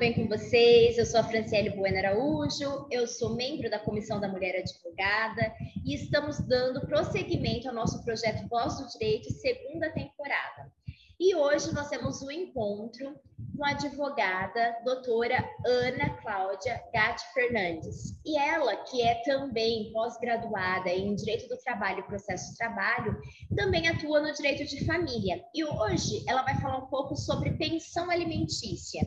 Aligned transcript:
bem 0.00 0.14
com 0.14 0.26
vocês? 0.26 0.96
Eu 0.96 1.04
sou 1.04 1.20
a 1.20 1.24
Franciele 1.24 1.76
Bueno 1.76 1.98
Araújo, 1.98 2.86
eu 2.90 3.06
sou 3.06 3.36
membro 3.36 3.68
da 3.68 3.78
Comissão 3.78 4.18
da 4.18 4.28
Mulher 4.28 4.56
Advogada 4.58 5.54
e 5.84 5.94
estamos 5.94 6.38
dando 6.40 6.80
prosseguimento 6.86 7.68
ao 7.68 7.74
nosso 7.74 8.02
projeto 8.02 8.48
Voz 8.48 8.78
do 8.78 8.88
Direito, 8.88 9.30
segunda 9.30 9.90
temporada. 9.90 10.72
E 11.20 11.34
hoje 11.34 11.74
nós 11.74 11.90
temos 11.90 12.22
um 12.22 12.30
encontro 12.30 13.14
com 13.54 13.62
a 13.66 13.72
advogada 13.72 14.74
doutora 14.86 15.46
Ana 15.66 16.08
Cláudia 16.22 16.82
Gatti 16.94 17.22
Fernandes. 17.34 18.18
E 18.24 18.38
ela, 18.38 18.74
que 18.84 19.02
é 19.02 19.16
também 19.16 19.92
pós-graduada 19.92 20.88
em 20.88 21.14
Direito 21.14 21.46
do 21.46 21.58
Trabalho 21.58 21.98
e 21.98 22.04
Processo 22.04 22.52
de 22.52 22.56
Trabalho, 22.56 23.20
também 23.54 23.86
atua 23.86 24.20
no 24.20 24.32
Direito 24.32 24.64
de 24.64 24.82
Família. 24.86 25.44
E 25.54 25.62
hoje 25.62 26.24
ela 26.26 26.40
vai 26.40 26.58
falar 26.58 26.78
um 26.78 26.86
pouco 26.86 27.14
sobre 27.14 27.50
pensão 27.58 28.10
alimentícia. 28.10 29.02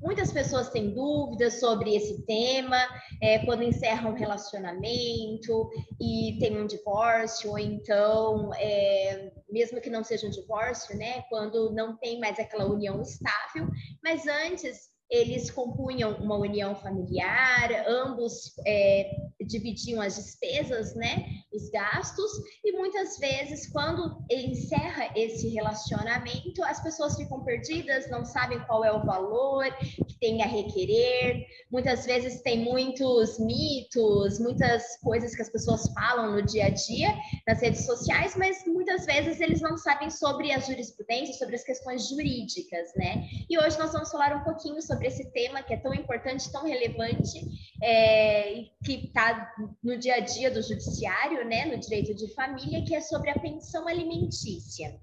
Muitas 0.00 0.30
pessoas 0.30 0.70
têm 0.70 0.94
dúvidas 0.94 1.58
sobre 1.58 1.96
esse 1.96 2.24
tema, 2.24 2.78
é, 3.20 3.40
quando 3.40 3.64
encerram 3.64 4.10
um 4.10 4.14
relacionamento 4.14 5.68
e 6.00 6.36
tem 6.38 6.56
um 6.56 6.66
divórcio, 6.66 7.50
ou 7.50 7.58
então, 7.58 8.50
é, 8.54 9.32
mesmo 9.50 9.80
que 9.80 9.90
não 9.90 10.04
seja 10.04 10.26
um 10.26 10.30
divórcio, 10.30 10.96
né, 10.96 11.22
quando 11.28 11.72
não 11.72 11.96
tem 11.96 12.20
mais 12.20 12.38
aquela 12.38 12.66
união 12.66 13.02
estável, 13.02 13.68
mas 14.02 14.26
antes 14.26 14.88
eles 15.10 15.50
compunham 15.50 16.16
uma 16.18 16.36
união 16.36 16.74
familiar, 16.76 17.70
ambos 17.88 18.52
é, 18.66 19.10
dividiam 19.40 20.00
as 20.00 20.16
despesas, 20.16 20.94
né, 20.94 21.24
os 21.58 21.68
gastos, 21.70 22.30
e 22.64 22.72
muitas 22.72 23.18
vezes, 23.18 23.70
quando 23.70 24.24
encerra 24.30 25.10
esse 25.14 25.48
relacionamento, 25.48 26.62
as 26.64 26.80
pessoas 26.80 27.16
ficam 27.16 27.42
perdidas, 27.44 28.08
não 28.10 28.24
sabem 28.24 28.60
qual 28.60 28.84
é 28.84 28.92
o 28.92 29.04
valor 29.04 29.64
que 30.06 30.18
tem 30.20 30.42
a 30.42 30.46
requerer, 30.46 31.44
muitas 31.70 32.06
vezes 32.06 32.40
tem 32.42 32.60
muitos 32.60 33.38
mitos, 33.38 34.38
muitas 34.38 34.96
coisas 35.02 35.34
que 35.34 35.42
as 35.42 35.50
pessoas 35.50 35.92
falam 35.92 36.32
no 36.32 36.42
dia 36.42 36.66
a 36.66 36.70
dia 36.70 37.14
nas 37.46 37.60
redes 37.60 37.84
sociais, 37.84 38.36
mas 38.36 38.64
muitas 38.66 39.04
vezes 39.04 39.40
eles 39.40 39.60
não 39.60 39.76
sabem 39.76 40.10
sobre 40.10 40.52
a 40.52 40.58
jurisprudência, 40.60 41.34
sobre 41.34 41.56
as 41.56 41.64
questões 41.64 42.08
jurídicas, 42.08 42.92
né? 42.96 43.28
E 43.50 43.58
hoje 43.58 43.78
nós 43.78 43.92
vamos 43.92 44.10
falar 44.10 44.36
um 44.36 44.44
pouquinho 44.44 44.80
sobre 44.80 45.08
esse 45.08 45.30
tema 45.32 45.62
que 45.62 45.74
é 45.74 45.76
tão 45.76 45.92
importante, 45.92 46.50
tão 46.52 46.64
relevante, 46.64 47.40
é, 47.82 48.64
que 48.84 49.06
está 49.06 49.52
no 49.82 49.96
dia 49.96 50.16
a 50.16 50.20
dia 50.20 50.50
do 50.50 50.62
judiciário, 50.62 51.47
né, 51.48 51.64
no 51.64 51.78
direito 51.78 52.14
de 52.14 52.32
família, 52.34 52.84
que 52.84 52.94
é 52.94 53.00
sobre 53.00 53.30
a 53.30 53.38
pensão 53.38 53.88
alimentícia. 53.88 54.98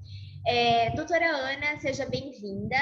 É, 0.46 0.92
doutora 0.92 1.26
Ana, 1.28 1.80
seja 1.80 2.06
bem-vinda. 2.06 2.78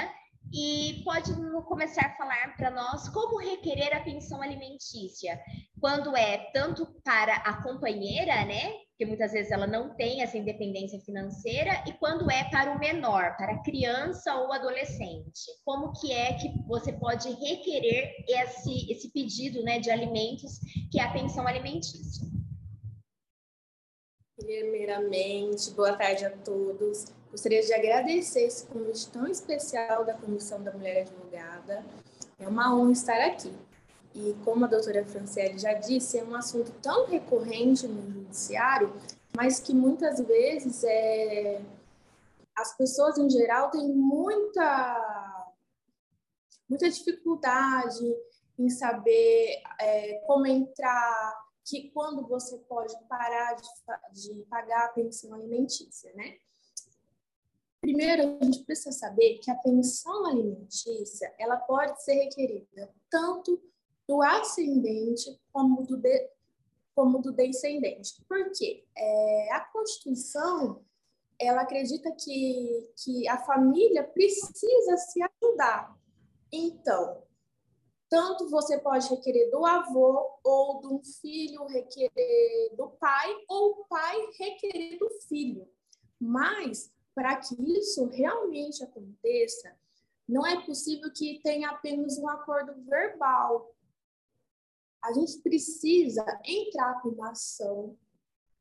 E 0.51 1.01
pode 1.03 1.33
começar 1.65 2.05
a 2.05 2.17
falar 2.17 2.55
para 2.55 2.69
nós 2.69 3.09
como 3.09 3.39
requerer 3.39 3.95
a 3.95 4.01
pensão 4.01 4.41
alimentícia, 4.41 5.39
quando 5.79 6.15
é 6.15 6.37
tanto 6.53 6.85
para 7.03 7.37
a 7.37 7.63
companheira, 7.63 8.45
né, 8.45 8.73
que 8.97 9.05
muitas 9.05 9.31
vezes 9.31 9.51
ela 9.51 9.65
não 9.65 9.95
tem 9.95 10.21
essa 10.21 10.37
independência 10.37 10.99
financeira, 10.99 11.83
e 11.87 11.93
quando 11.93 12.29
é 12.29 12.43
para 12.51 12.71
o 12.71 12.79
menor, 12.79 13.35
para 13.35 13.53
a 13.53 13.63
criança 13.63 14.35
ou 14.35 14.53
adolescente. 14.53 15.41
Como 15.65 15.91
que 15.93 16.11
é 16.11 16.33
que 16.33 16.49
você 16.67 16.93
pode 16.93 17.29
requerer 17.29 18.13
esse, 18.27 18.91
esse 18.91 19.11
pedido 19.11 19.63
né, 19.63 19.79
de 19.79 19.89
alimentos, 19.89 20.59
que 20.91 20.99
é 20.99 21.03
a 21.03 21.11
pensão 21.11 21.47
alimentícia? 21.47 22.32
Primeiramente, 24.35 25.69
boa 25.71 25.95
tarde 25.95 26.25
a 26.25 26.31
todos. 26.31 27.05
Gostaria 27.29 27.61
de 27.61 27.71
agradecer 27.71 28.41
esse 28.41 28.65
convite 28.65 29.07
tão 29.11 29.27
especial 29.27 30.03
da 30.03 30.15
Comissão 30.15 30.61
da 30.63 30.71
Mulher 30.71 31.01
Advogada. 31.01 31.85
É 32.39 32.47
uma 32.47 32.75
honra 32.75 32.91
estar 32.91 33.21
aqui. 33.21 33.53
E 34.15 34.35
como 34.43 34.65
a 34.65 34.67
doutora 34.67 35.05
Franciele 35.05 35.59
já 35.59 35.73
disse, 35.73 36.17
é 36.17 36.23
um 36.23 36.35
assunto 36.35 36.71
tão 36.81 37.05
recorrente 37.05 37.87
no 37.87 38.11
judiciário, 38.11 38.91
mas 39.37 39.59
que 39.59 39.73
muitas 39.73 40.19
vezes 40.19 40.83
é... 40.83 41.61
as 42.55 42.75
pessoas 42.75 43.19
em 43.19 43.29
geral 43.29 43.69
têm 43.69 43.87
muita, 43.87 45.53
muita 46.67 46.89
dificuldade 46.89 48.03
em 48.57 48.69
saber 48.69 49.61
é, 49.79 50.13
como 50.25 50.47
entrar, 50.47 51.42
que 51.65 51.89
quando 51.91 52.27
você 52.27 52.57
pode 52.59 52.93
parar 53.07 53.55
de, 53.55 54.21
de 54.21 54.43
pagar 54.43 54.85
a 54.85 54.89
pensão 54.89 55.33
alimentícia, 55.33 56.11
né? 56.13 56.37
Primeiro, 57.79 58.37
a 58.39 58.45
gente 58.45 58.63
precisa 58.63 58.91
saber 58.91 59.39
que 59.39 59.51
a 59.51 59.55
pensão 59.55 60.25
alimentícia 60.25 61.33
ela 61.37 61.57
pode 61.57 62.01
ser 62.03 62.13
requerida 62.13 62.93
tanto 63.09 63.61
do 64.07 64.21
ascendente 64.21 65.39
como 65.51 65.83
do, 65.83 65.97
de, 65.97 66.29
como 66.95 67.19
do 67.19 67.31
descendente. 67.31 68.23
Por 68.27 68.51
quê? 68.51 68.85
É, 68.95 69.53
a 69.53 69.59
Constituição 69.61 70.83
ela 71.39 71.61
acredita 71.61 72.11
que, 72.11 72.89
que 73.03 73.27
a 73.27 73.37
família 73.39 74.03
precisa 74.03 74.97
se 74.97 75.19
ajudar. 75.21 75.97
Então, 76.51 77.23
tanto 78.13 78.47
você 78.47 78.77
pode 78.77 79.09
requerer 79.09 79.49
do 79.49 79.65
avô 79.65 80.37
ou 80.43 80.79
do 80.81 81.01
filho 81.19 81.65
requerer 81.65 82.75
do 82.77 82.89
pai 82.89 83.35
ou 83.49 83.71
o 83.71 83.85
pai 83.85 84.15
requerer 84.37 84.99
do 84.99 85.09
filho. 85.27 85.67
Mas 86.21 86.93
para 87.15 87.35
que 87.37 87.55
isso 87.75 88.05
realmente 88.05 88.83
aconteça, 88.83 89.75
não 90.29 90.45
é 90.45 90.63
possível 90.63 91.11
que 91.11 91.41
tenha 91.41 91.71
apenas 91.71 92.19
um 92.19 92.29
acordo 92.29 92.79
verbal. 92.83 93.73
A 95.03 95.11
gente 95.11 95.39
precisa 95.39 96.23
entrar 96.45 97.01
com 97.01 97.09
uma 97.09 97.31
ação 97.31 97.97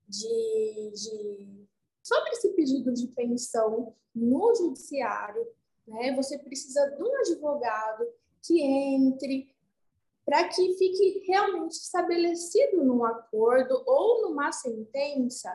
de, 0.09 0.93
de, 0.95 1.69
sobre 2.03 2.31
esse 2.31 2.55
pedido 2.55 2.91
de 2.95 3.07
pensão 3.09 3.95
no 4.15 4.55
judiciário. 4.55 5.47
Né? 5.87 6.17
Você 6.17 6.39
precisa 6.39 6.87
de 6.97 7.03
um 7.03 7.15
advogado 7.19 8.22
que 8.43 8.61
entre 8.61 9.53
para 10.25 10.49
que 10.49 10.75
fique 10.75 11.25
realmente 11.27 11.73
estabelecido 11.73 12.85
num 12.85 13.05
acordo 13.05 13.83
ou 13.85 14.23
numa 14.23 14.53
sentença 14.53 15.53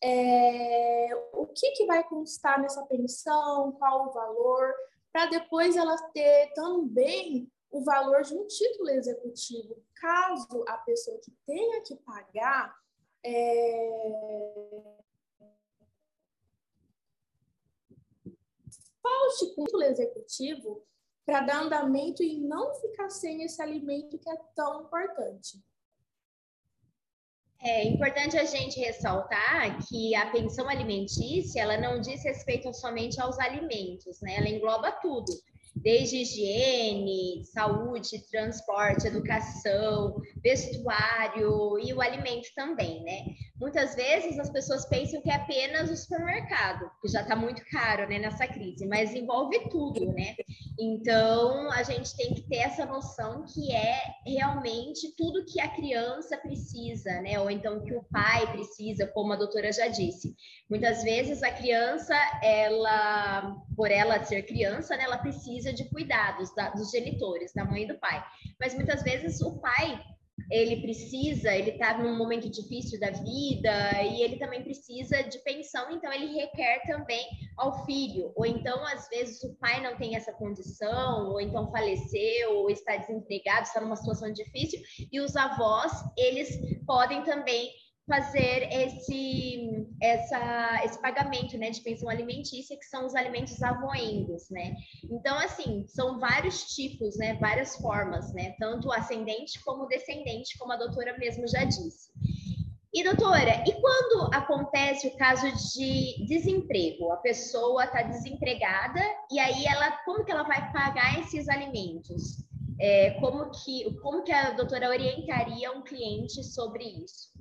é, 0.00 1.08
o 1.32 1.46
que, 1.46 1.72
que 1.72 1.86
vai 1.86 2.04
constar 2.04 2.60
nessa 2.60 2.84
pensão, 2.84 3.72
qual 3.72 4.08
o 4.08 4.12
valor, 4.12 4.74
para 5.10 5.26
depois 5.26 5.76
ela 5.76 5.96
ter 6.12 6.52
também 6.54 7.50
o 7.70 7.82
valor 7.82 8.22
de 8.22 8.34
um 8.34 8.46
título 8.46 8.90
executivo, 8.90 9.82
caso 9.94 10.64
a 10.68 10.76
pessoa 10.78 11.18
que 11.18 11.32
tenha 11.46 11.80
que 11.80 11.96
pagar 11.96 12.76
é, 13.24 14.82
falte 19.02 19.54
com 19.54 19.62
o 19.62 19.64
título 19.64 19.82
executivo 19.84 20.86
para 21.24 21.40
dar 21.40 21.62
andamento 21.62 22.22
e 22.22 22.38
não 22.38 22.74
ficar 22.74 23.08
sem 23.10 23.42
esse 23.42 23.60
alimento 23.62 24.18
que 24.18 24.28
é 24.28 24.36
tão 24.54 24.82
importante. 24.82 25.58
É 27.62 27.84
importante 27.84 28.36
a 28.36 28.44
gente 28.44 28.78
ressaltar 28.78 29.78
que 29.86 30.14
a 30.14 30.30
pensão 30.30 30.68
alimentícia, 30.68 31.62
ela 31.62 31.78
não 31.78 31.98
diz 31.98 32.22
respeito 32.22 32.72
somente 32.74 33.18
aos 33.18 33.38
alimentos, 33.38 34.20
né? 34.20 34.36
Ela 34.36 34.50
engloba 34.50 34.92
tudo 34.92 35.32
desde 35.74 36.18
higiene, 36.18 37.42
saúde, 37.44 38.22
transporte, 38.30 39.06
educação, 39.06 40.14
vestuário 40.42 41.78
e 41.78 41.92
o 41.92 42.00
alimento 42.00 42.48
também, 42.54 43.02
né? 43.02 43.24
Muitas 43.64 43.94
vezes 43.94 44.38
as 44.38 44.50
pessoas 44.50 44.84
pensam 44.84 45.22
que 45.22 45.30
é 45.30 45.36
apenas 45.36 45.90
o 45.90 45.96
supermercado, 45.96 46.90
que 47.00 47.08
já 47.08 47.22
está 47.22 47.34
muito 47.34 47.64
caro, 47.70 48.06
né, 48.06 48.18
nessa 48.18 48.46
crise, 48.46 48.86
mas 48.86 49.14
envolve 49.14 49.58
tudo, 49.70 50.12
né? 50.12 50.36
Então 50.78 51.70
a 51.70 51.82
gente 51.82 52.14
tem 52.14 52.34
que 52.34 52.42
ter 52.42 52.58
essa 52.58 52.84
noção 52.84 53.42
que 53.46 53.72
é 53.72 54.02
realmente 54.26 55.16
tudo 55.16 55.46
que 55.46 55.58
a 55.62 55.68
criança 55.68 56.36
precisa, 56.36 57.22
né? 57.22 57.40
Ou 57.40 57.50
então 57.50 57.80
que 57.80 57.94
o 57.94 58.04
pai 58.12 58.52
precisa, 58.52 59.06
como 59.06 59.32
a 59.32 59.36
doutora 59.36 59.72
já 59.72 59.88
disse. 59.88 60.36
Muitas 60.68 61.02
vezes 61.02 61.42
a 61.42 61.50
criança, 61.50 62.14
ela, 62.42 63.56
por 63.74 63.90
ela 63.90 64.22
ser 64.24 64.42
criança, 64.42 64.94
né, 64.94 65.04
ela 65.04 65.16
precisa 65.16 65.72
de 65.72 65.88
cuidados 65.88 66.54
da, 66.54 66.68
dos 66.68 66.90
genitores, 66.90 67.54
da 67.54 67.64
mãe 67.64 67.84
e 67.84 67.88
do 67.88 67.98
pai. 67.98 68.22
Mas 68.60 68.74
muitas 68.74 69.02
vezes 69.02 69.40
o 69.40 69.58
pai 69.58 70.04
ele 70.50 70.82
precisa, 70.82 71.54
ele 71.54 71.70
está 71.70 71.98
num 71.98 72.16
momento 72.16 72.48
difícil 72.48 72.98
da 73.00 73.10
vida 73.10 74.02
e 74.02 74.22
ele 74.22 74.36
também 74.36 74.62
precisa 74.62 75.22
de 75.22 75.38
pensão, 75.40 75.90
então 75.90 76.12
ele 76.12 76.34
requer 76.34 76.82
também 76.86 77.26
ao 77.56 77.84
filho. 77.84 78.32
Ou 78.36 78.46
então, 78.46 78.84
às 78.86 79.08
vezes, 79.08 79.42
o 79.44 79.54
pai 79.56 79.80
não 79.82 79.96
tem 79.96 80.16
essa 80.16 80.32
condição, 80.32 81.30
ou 81.30 81.40
então 81.40 81.70
faleceu, 81.70 82.56
ou 82.56 82.70
está 82.70 82.96
desempregado, 82.96 83.62
está 83.62 83.80
numa 83.80 83.96
situação 83.96 84.32
difícil, 84.32 84.80
e 85.10 85.20
os 85.20 85.36
avós, 85.36 85.92
eles 86.16 86.58
podem 86.86 87.22
também 87.22 87.70
fazer 88.06 88.68
esse, 88.70 89.86
essa, 90.00 90.84
esse 90.84 91.00
pagamento 91.00 91.56
né, 91.56 91.70
de 91.70 91.80
pensão 91.80 92.08
alimentícia, 92.08 92.76
que 92.76 92.84
são 92.84 93.06
os 93.06 93.14
alimentos 93.14 93.62
avoendos, 93.62 94.50
né? 94.50 94.74
Então, 95.10 95.36
assim, 95.38 95.86
são 95.88 96.18
vários 96.18 96.74
tipos, 96.74 97.16
né, 97.16 97.34
várias 97.40 97.76
formas, 97.76 98.32
né? 98.34 98.54
Tanto 98.58 98.92
ascendente 98.92 99.62
como 99.64 99.86
descendente, 99.86 100.58
como 100.58 100.72
a 100.72 100.76
doutora 100.76 101.16
mesmo 101.18 101.48
já 101.48 101.64
disse. 101.64 102.10
E, 102.92 103.02
doutora, 103.02 103.64
e 103.66 103.72
quando 103.72 104.32
acontece 104.32 105.08
o 105.08 105.16
caso 105.16 105.50
de 105.50 106.24
desemprego? 106.26 107.10
A 107.10 107.16
pessoa 107.16 107.84
está 107.84 108.02
desempregada 108.02 109.00
e 109.32 109.40
aí 109.40 109.66
ela, 109.66 109.90
como 110.04 110.24
que 110.24 110.30
ela 110.30 110.44
vai 110.44 110.72
pagar 110.72 111.18
esses 111.18 111.48
alimentos? 111.48 112.44
É, 112.78 113.10
como, 113.18 113.50
que, 113.50 113.92
como 114.00 114.22
que 114.22 114.30
a 114.30 114.50
doutora 114.50 114.88
orientaria 114.90 115.72
um 115.72 115.82
cliente 115.82 116.44
sobre 116.44 116.84
isso? 116.84 117.33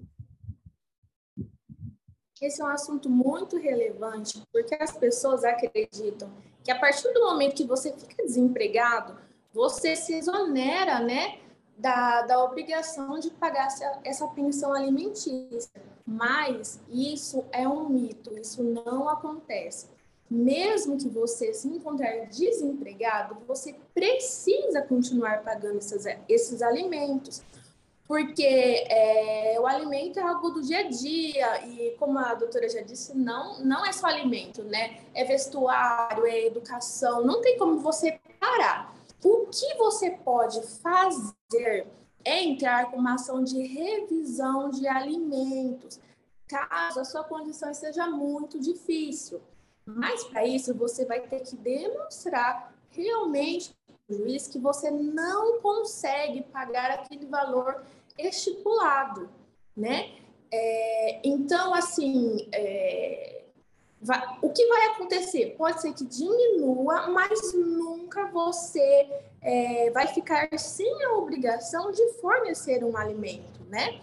Esse 2.41 2.61
é 2.61 2.65
um 2.65 2.67
assunto 2.67 3.09
muito 3.09 3.57
relevante, 3.57 4.41
porque 4.51 4.75
as 4.79 4.91
pessoas 4.91 5.43
acreditam 5.43 6.29
que 6.63 6.71
a 6.71 6.79
partir 6.79 7.11
do 7.13 7.21
momento 7.21 7.55
que 7.55 7.65
você 7.65 7.91
fica 7.93 8.23
desempregado, 8.23 9.17
você 9.53 9.95
se 9.95 10.13
exonera, 10.13 10.99
né, 10.99 11.39
da, 11.77 12.21
da 12.23 12.43
obrigação 12.43 13.19
de 13.19 13.29
pagar 13.31 13.67
essa, 13.67 13.99
essa 14.03 14.27
pensão 14.27 14.73
alimentícia. 14.73 15.69
Mas 16.05 16.79
isso 16.89 17.45
é 17.51 17.67
um 17.67 17.87
mito, 17.87 18.37
isso 18.37 18.63
não 18.63 19.07
acontece. 19.09 19.87
Mesmo 20.29 20.97
que 20.97 21.07
você 21.07 21.53
se 21.53 21.67
encontrar 21.67 22.25
desempregado, 22.27 23.37
você 23.47 23.75
precisa 23.93 24.81
continuar 24.81 25.43
pagando 25.43 25.77
esses, 25.77 26.05
esses 26.27 26.61
alimentos 26.61 27.41
porque 28.07 28.43
é, 28.43 29.57
o 29.59 29.65
alimento 29.65 30.19
é 30.19 30.21
algo 30.21 30.49
do 30.49 30.61
dia 30.61 30.79
a 30.79 30.89
dia 30.89 31.65
e 31.65 31.91
como 31.97 32.19
a 32.19 32.33
doutora 32.33 32.67
já 32.67 32.81
disse, 32.81 33.15
não 33.17 33.63
não 33.63 33.85
é 33.85 33.91
só 33.91 34.07
alimento, 34.07 34.63
né? 34.63 34.99
É 35.13 35.23
vestuário, 35.23 36.25
é 36.25 36.45
educação, 36.45 37.25
não 37.25 37.41
tem 37.41 37.57
como 37.57 37.79
você 37.79 38.19
parar. 38.39 38.93
O 39.23 39.47
que 39.47 39.73
você 39.75 40.11
pode 40.11 40.61
fazer 40.79 41.87
é 42.25 42.43
entrar 42.43 42.91
com 42.91 42.97
uma 42.97 43.15
ação 43.15 43.43
de 43.43 43.65
revisão 43.65 44.69
de 44.69 44.87
alimentos, 44.87 45.99
caso 46.47 46.99
a 46.99 47.05
sua 47.05 47.23
condição 47.23 47.73
seja 47.73 48.07
muito 48.07 48.59
difícil. 48.59 49.41
Mas 49.85 50.23
para 50.25 50.45
isso 50.45 50.73
você 50.73 51.05
vai 51.05 51.21
ter 51.21 51.41
que 51.41 51.55
demonstrar 51.57 52.73
realmente 52.89 53.75
juiz 54.09 54.47
que 54.47 54.59
você 54.59 54.91
não 54.91 55.59
consegue 55.61 56.41
pagar 56.43 56.91
aquele 56.91 57.25
valor 57.25 57.83
estipulado, 58.17 59.29
né? 59.75 60.11
É, 60.51 61.19
então, 61.23 61.73
assim, 61.73 62.47
é, 62.51 63.43
vai, 64.01 64.37
o 64.41 64.49
que 64.49 64.65
vai 64.67 64.87
acontecer? 64.87 65.55
Pode 65.57 65.81
ser 65.81 65.93
que 65.93 66.05
diminua, 66.05 67.07
mas 67.07 67.53
nunca 67.53 68.27
você 68.27 69.09
é, 69.41 69.89
vai 69.91 70.07
ficar 70.07 70.47
sem 70.59 71.03
a 71.05 71.13
obrigação 71.13 71.91
de 71.91 72.07
fornecer 72.13 72.83
um 72.83 72.95
alimento, 72.95 73.63
né? 73.67 73.99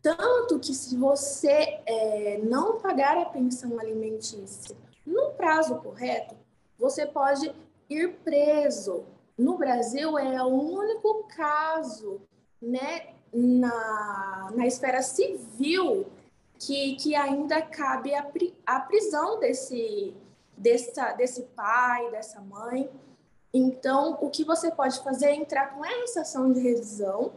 Tanto 0.00 0.58
que 0.58 0.72
se 0.72 0.96
você 0.96 1.80
é, 1.84 2.40
não 2.42 2.80
pagar 2.80 3.18
a 3.18 3.26
pensão 3.26 3.78
alimentícia 3.78 4.74
no 5.04 5.32
prazo 5.32 5.76
correto, 5.76 6.34
você 6.78 7.04
pode 7.04 7.54
ir 7.90 8.14
preso. 8.24 9.04
No 9.40 9.56
Brasil 9.56 10.18
é 10.18 10.42
o 10.42 10.48
único 10.48 11.24
caso, 11.24 12.20
né, 12.60 13.14
na, 13.32 14.50
na 14.54 14.66
esfera 14.66 15.00
civil 15.00 16.12
que, 16.58 16.96
que 16.96 17.14
ainda 17.14 17.62
cabe 17.62 18.14
a, 18.14 18.30
a 18.66 18.80
prisão 18.80 19.40
desse, 19.40 20.14
dessa, 20.54 21.14
desse 21.14 21.44
pai, 21.56 22.10
dessa 22.10 22.38
mãe. 22.42 22.90
Então, 23.50 24.18
o 24.20 24.28
que 24.28 24.44
você 24.44 24.70
pode 24.70 25.02
fazer 25.02 25.28
é 25.28 25.36
entrar 25.36 25.74
com 25.74 25.82
essa 25.86 26.20
ação 26.20 26.52
de 26.52 26.60
revisão 26.60 27.32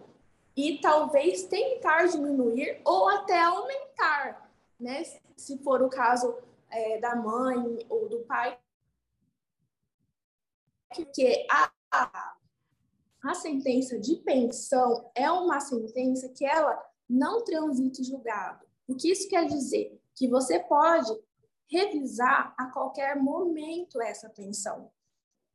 e 0.57 0.79
talvez 0.79 1.43
tentar 1.43 2.07
diminuir 2.07 2.81
ou 2.83 3.07
até 3.07 3.41
aumentar, 3.41 4.51
né? 4.77 5.03
Se 5.37 5.57
for 5.59 5.81
o 5.81 5.89
caso 5.89 6.35
é, 6.69 6.99
da 6.99 7.15
mãe 7.15 7.79
ou 7.87 8.09
do 8.09 8.19
pai, 8.25 8.59
porque 10.93 11.47
a, 11.49 11.71
a 11.93 13.33
sentença 13.35 13.99
de 13.99 14.17
pensão 14.17 15.09
é 15.15 15.31
uma 15.31 15.59
sentença 15.59 16.27
que 16.29 16.45
ela 16.45 16.77
não 17.09 17.43
transita 17.43 18.03
julgado. 18.03 18.65
O 18.87 18.95
que 18.95 19.11
isso 19.11 19.29
quer 19.29 19.45
dizer? 19.45 19.97
Que 20.15 20.27
você 20.27 20.59
pode 20.59 21.11
revisar 21.67 22.53
a 22.57 22.65
qualquer 22.67 23.15
momento 23.15 24.01
essa 24.01 24.29
pensão. 24.29 24.91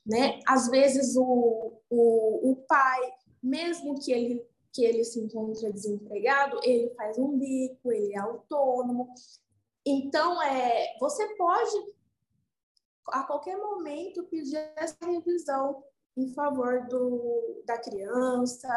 Né? 0.07 0.41
Às 0.47 0.69
vezes 0.69 1.17
o, 1.17 1.81
o, 1.91 2.53
o 2.53 2.57
pai, 2.67 3.13
mesmo 3.43 4.01
que 4.01 4.13
ele, 4.13 4.47
que 4.73 4.85
ele 4.85 5.05
se 5.05 5.21
encontre 5.21 5.71
desempregado, 5.71 6.59
ele 6.63 6.89
faz 6.95 7.19
um 7.19 7.37
bico, 7.37 7.93
ele 7.93 8.15
é 8.15 8.19
autônomo. 8.19 9.13
Então, 9.85 10.43
é, 10.43 10.97
você 10.99 11.35
pode 11.37 11.99
a 13.09 13.23
qualquer 13.25 13.57
momento 13.57 14.25
pedir 14.25 14.57
essa 14.77 14.99
revisão 15.03 15.83
em 16.19 16.35
favor 16.35 16.87
do, 16.89 17.63
da 17.65 17.79
criança, 17.79 18.69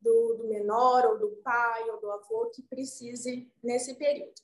do, 0.00 0.36
do 0.36 0.48
menor, 0.48 1.06
ou 1.06 1.18
do 1.18 1.30
pai, 1.42 1.90
ou 1.90 2.00
do 2.00 2.10
avô 2.10 2.50
que 2.54 2.62
precise 2.62 3.50
nesse 3.62 3.94
período. 3.94 4.34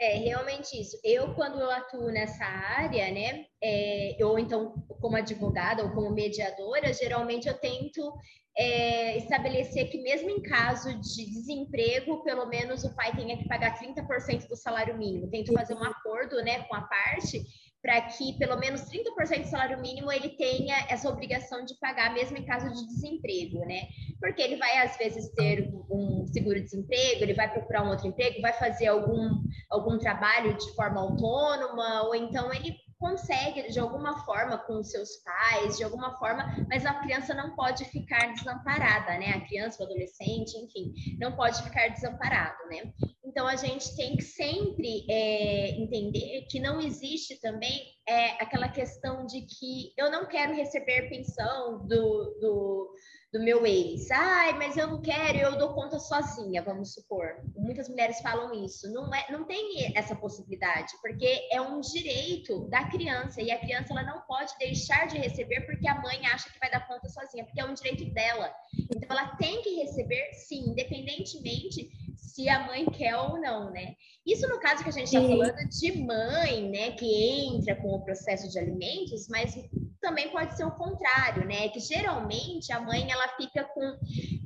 É, 0.00 0.16
realmente 0.16 0.80
isso. 0.80 0.98
Eu, 1.02 1.34
quando 1.34 1.60
eu 1.60 1.70
atuo 1.70 2.10
nessa 2.10 2.44
área, 2.44 3.10
né, 3.10 3.46
é, 3.60 4.16
ou 4.22 4.38
então 4.38 4.72
como 5.00 5.16
advogada 5.16 5.82
ou 5.82 5.90
como 5.90 6.12
mediadora, 6.12 6.92
geralmente 6.92 7.48
eu 7.48 7.58
tento 7.58 8.14
é, 8.56 9.18
estabelecer 9.18 9.90
que 9.90 9.98
mesmo 9.98 10.30
em 10.30 10.40
caso 10.40 10.94
de 11.00 11.26
desemprego, 11.26 12.22
pelo 12.22 12.46
menos 12.46 12.84
o 12.84 12.94
pai 12.94 13.14
tenha 13.14 13.36
que 13.36 13.48
pagar 13.48 13.78
30% 13.78 14.48
do 14.48 14.56
salário 14.56 14.96
mínimo. 14.96 15.30
Tento 15.30 15.52
fazer 15.52 15.74
um 15.74 15.84
acordo, 15.84 16.36
né, 16.42 16.62
com 16.62 16.76
a 16.76 16.82
parte 16.82 17.44
para 17.82 18.00
que 18.02 18.36
pelo 18.38 18.58
menos 18.58 18.82
30% 18.82 19.42
do 19.42 19.48
salário 19.48 19.80
mínimo 19.80 20.10
ele 20.10 20.30
tenha 20.30 20.86
essa 20.88 21.08
obrigação 21.08 21.64
de 21.64 21.78
pagar, 21.78 22.12
mesmo 22.12 22.36
em 22.36 22.44
caso 22.44 22.68
de 22.72 22.86
desemprego, 22.86 23.60
né? 23.60 23.88
Porque 24.20 24.42
ele 24.42 24.56
vai, 24.56 24.78
às 24.78 24.96
vezes, 24.96 25.32
ter 25.34 25.72
um 25.90 26.26
seguro-desemprego, 26.26 27.22
ele 27.22 27.34
vai 27.34 27.50
procurar 27.50 27.84
um 27.84 27.90
outro 27.90 28.08
emprego, 28.08 28.40
vai 28.40 28.52
fazer 28.52 28.88
algum, 28.88 29.30
algum 29.70 29.98
trabalho 29.98 30.56
de 30.56 30.74
forma 30.74 31.00
autônoma, 31.00 32.02
ou 32.02 32.14
então 32.14 32.52
ele 32.52 32.76
consegue 32.98 33.70
de 33.70 33.78
alguma 33.78 34.24
forma 34.24 34.58
com 34.58 34.78
os 34.80 34.90
seus 34.90 35.18
pais, 35.18 35.76
de 35.76 35.84
alguma 35.84 36.18
forma, 36.18 36.44
mas 36.68 36.84
a 36.84 36.94
criança 36.94 37.32
não 37.32 37.54
pode 37.54 37.84
ficar 37.84 38.32
desamparada, 38.34 39.16
né? 39.18 39.30
A 39.30 39.46
criança, 39.46 39.82
o 39.82 39.86
adolescente, 39.86 40.58
enfim, 40.58 40.92
não 41.18 41.32
pode 41.32 41.62
ficar 41.62 41.88
desamparado, 41.88 42.58
né? 42.68 42.92
Então 43.38 43.46
a 43.46 43.54
gente 43.54 43.94
tem 43.94 44.16
que 44.16 44.24
sempre 44.24 45.06
é, 45.08 45.70
entender 45.80 46.44
que 46.50 46.58
não 46.58 46.80
existe 46.80 47.40
também 47.40 47.86
é, 48.04 48.30
aquela 48.42 48.68
questão 48.68 49.24
de 49.26 49.42
que 49.42 49.92
eu 49.96 50.10
não 50.10 50.26
quero 50.26 50.56
receber 50.56 51.08
pensão 51.08 51.86
do, 51.86 52.36
do 52.40 52.90
do 53.32 53.40
meu 53.40 53.66
ex. 53.66 54.10
Ai, 54.10 54.54
mas 54.54 54.76
eu 54.76 54.86
não 54.86 55.02
quero, 55.02 55.38
eu 55.38 55.58
dou 55.58 55.74
conta 55.74 55.98
sozinha, 55.98 56.62
vamos 56.62 56.94
supor. 56.94 57.36
Muitas 57.54 57.88
mulheres 57.88 58.20
falam 58.20 58.64
isso. 58.64 58.90
Não, 58.90 59.14
é, 59.14 59.26
não 59.30 59.44
tem 59.44 59.92
essa 59.94 60.16
possibilidade, 60.16 60.94
porque 61.02 61.46
é 61.52 61.60
um 61.60 61.80
direito 61.80 62.66
da 62.68 62.88
criança 62.88 63.42
e 63.42 63.50
a 63.50 63.58
criança 63.58 63.92
ela 63.92 64.02
não 64.02 64.22
pode 64.22 64.56
deixar 64.58 65.06
de 65.06 65.18
receber 65.18 65.60
porque 65.66 65.86
a 65.86 66.00
mãe 66.00 66.24
acha 66.26 66.50
que 66.50 66.58
vai 66.58 66.70
dar 66.70 66.86
conta 66.86 67.08
sozinha, 67.08 67.44
porque 67.44 67.60
é 67.60 67.64
um 67.64 67.74
direito 67.74 68.06
dela. 68.14 68.50
Então 68.96 69.08
ela 69.10 69.36
tem 69.36 69.60
que 69.60 69.74
receber, 69.74 70.32
sim, 70.32 70.70
independentemente 70.70 71.90
se 72.38 72.48
a 72.48 72.64
mãe 72.64 72.84
quer 72.84 73.16
ou 73.16 73.40
não, 73.40 73.72
né? 73.72 73.94
Isso 74.24 74.46
no 74.46 74.60
caso 74.60 74.84
que 74.84 74.90
a 74.90 74.92
gente 74.92 75.06
está 75.06 75.20
falando 75.20 75.68
de 75.68 76.02
mãe, 76.04 76.70
né, 76.70 76.92
que 76.92 77.48
entra 77.48 77.74
com 77.74 77.88
o 77.88 78.04
processo 78.04 78.48
de 78.48 78.56
alimentos, 78.56 79.26
mas 79.28 79.56
também 80.00 80.30
pode 80.30 80.56
ser 80.56 80.64
o 80.64 80.70
contrário, 80.70 81.44
né? 81.44 81.68
Que 81.70 81.80
geralmente 81.80 82.72
a 82.72 82.78
mãe 82.80 83.10
ela 83.10 83.26
fica 83.36 83.64
com, 83.64 83.98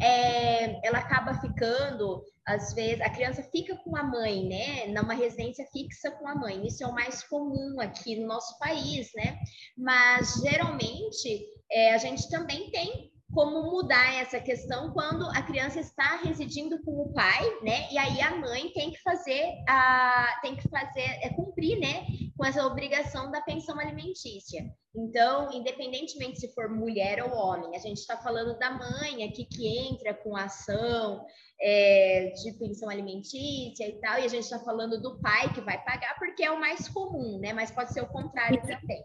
é, 0.03 0.81
ela 0.87 1.01
acaba 1.01 1.39
ficando, 1.39 2.25
às 2.47 2.73
vezes 2.73 3.03
a 3.03 3.11
criança 3.11 3.43
fica 3.53 3.77
com 3.85 3.95
a 3.95 4.03
mãe, 4.03 4.49
né? 4.49 4.87
Numa 4.87 5.13
residência 5.13 5.67
fixa 5.71 6.11
com 6.13 6.27
a 6.27 6.35
mãe. 6.35 6.67
Isso 6.67 6.83
é 6.83 6.87
o 6.87 6.95
mais 6.95 7.23
comum 7.25 7.79
aqui 7.79 8.19
no 8.19 8.27
nosso 8.27 8.59
país, 8.59 9.11
né? 9.15 9.39
Mas 9.77 10.41
geralmente 10.43 11.45
é, 11.71 11.93
a 11.93 11.99
gente 11.99 12.27
também 12.31 12.71
tem 12.71 13.12
como 13.33 13.63
mudar 13.63 14.15
essa 14.15 14.39
questão 14.39 14.93
quando 14.93 15.27
a 15.31 15.43
criança 15.43 15.81
está 15.81 16.17
residindo 16.17 16.83
com 16.83 16.93
o 16.93 17.13
pai, 17.13 17.43
né? 17.63 17.91
E 17.91 17.97
aí 17.97 18.21
a 18.21 18.37
mãe 18.37 18.71
tem 18.73 18.91
que 18.91 19.01
fazer 19.01 19.55
a 19.69 20.39
tem 20.43 20.55
que 20.55 20.69
fazer 20.69 21.01
é 21.23 21.31
cumprir, 21.31 21.79
né, 21.79 22.07
com 22.37 22.45
essa 22.45 22.67
obrigação 22.67 23.31
da 23.31 23.41
pensão 23.41 23.79
alimentícia. 23.79 24.71
Então, 24.95 25.51
independentemente 25.51 26.41
se 26.41 26.53
for 26.53 26.69
mulher 26.69 27.23
ou 27.25 27.33
homem, 27.35 27.75
a 27.75 27.79
gente 27.79 27.99
está 27.99 28.19
falando 28.19 28.59
da 28.59 28.71
mãe 28.71 29.25
aqui 29.25 29.47
que 29.47 29.67
entra 29.67 30.13
com 30.13 30.37
a 30.37 30.45
ação 30.45 31.25
é, 31.61 32.33
de 32.35 32.53
pensão 32.59 32.91
alimentícia 32.91 33.89
e 33.89 33.99
tal, 34.01 34.19
e 34.19 34.25
a 34.25 34.29
gente 34.29 34.45
está 34.45 34.59
falando 34.59 35.01
do 35.01 35.19
pai 35.21 35.53
que 35.55 35.63
vai 35.63 35.83
pagar 35.83 36.19
porque 36.19 36.45
é 36.45 36.51
o 36.51 36.61
mais 36.61 36.87
comum, 36.89 37.39
né? 37.39 37.55
Mas 37.55 37.71
pode 37.71 37.95
ser 37.95 38.03
o 38.03 38.09
contrário 38.09 38.61
também, 38.61 39.03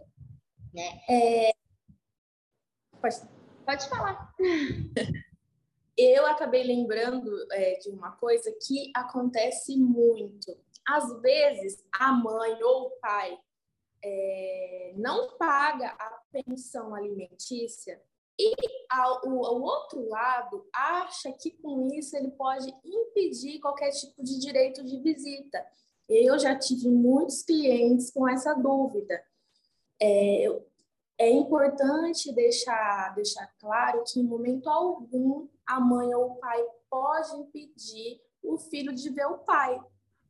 né? 0.74 1.00
É... 1.10 1.52
Pode 3.00 3.37
Pode 3.68 3.90
falar. 3.90 4.34
Eu 5.98 6.26
acabei 6.26 6.64
lembrando 6.64 7.30
é, 7.52 7.78
de 7.80 7.90
uma 7.90 8.14
coisa 8.14 8.50
que 8.66 8.94
acontece 8.96 9.76
muito. 9.76 10.58
Às 10.88 11.20
vezes, 11.22 11.84
a 11.92 12.14
mãe 12.14 12.64
ou 12.64 12.88
o 12.88 12.90
pai 12.92 13.38
é, 14.02 14.94
não 14.96 15.36
paga 15.38 15.90
a 15.90 16.22
pensão 16.32 16.96
alimentícia 16.96 18.02
e 18.40 18.56
ao, 18.90 19.28
o, 19.28 19.34
o 19.34 19.62
outro 19.62 20.08
lado 20.08 20.66
acha 20.72 21.34
que 21.34 21.52
com 21.52 21.90
isso 21.94 22.16
ele 22.16 22.32
pode 22.32 22.74
impedir 22.86 23.60
qualquer 23.60 23.90
tipo 23.90 24.24
de 24.24 24.40
direito 24.40 24.82
de 24.82 24.98
visita. 25.02 25.62
Eu 26.08 26.40
já 26.40 26.58
tive 26.58 26.88
muitos 26.88 27.44
clientes 27.44 28.12
com 28.12 28.30
essa 28.30 28.54
dúvida. 28.54 29.22
É, 30.02 30.46
é 31.20 31.30
importante 31.30 32.32
deixar, 32.32 33.14
deixar 33.16 33.52
claro 33.60 34.04
que, 34.06 34.20
em 34.20 34.24
momento 34.24 34.70
algum, 34.70 35.48
a 35.66 35.80
mãe 35.80 36.14
ou 36.14 36.32
o 36.32 36.36
pai 36.36 36.64
pode 36.90 37.36
impedir 37.38 38.22
o 38.44 38.58
filho 38.58 38.94
de 38.94 39.10
ver 39.10 39.26
o 39.26 39.40
pai, 39.40 39.80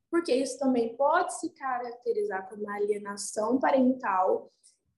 porque 0.10 0.34
isso 0.34 0.58
também 0.58 0.96
pode 0.96 1.38
se 1.40 1.50
caracterizar 1.50 2.48
como 2.50 2.70
alienação 2.70 3.60
parental. 3.60 4.50